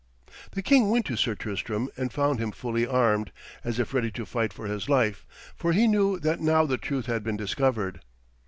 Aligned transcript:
The 0.53 0.63
king 0.63 0.89
went 0.89 1.05
to 1.05 1.15
Sir 1.15 1.35
Tristram 1.35 1.87
and 1.95 2.11
found 2.11 2.39
him 2.39 2.51
fully 2.51 2.87
armed, 2.87 3.31
as 3.63 3.77
if 3.77 3.93
ready 3.93 4.09
to 4.13 4.25
fight 4.25 4.51
for 4.51 4.65
his 4.65 4.89
life, 4.89 5.27
for 5.55 5.73
he 5.73 5.85
knew 5.87 6.17
that 6.21 6.39
now 6.41 6.65
the 6.65 6.79
truth 6.79 7.05
had 7.05 7.23
been 7.23 7.37
discovered. 7.37 7.99